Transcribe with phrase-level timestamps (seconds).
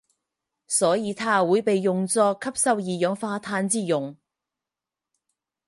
[0.65, 4.17] 所以它会被用作吸收二氧化碳之用。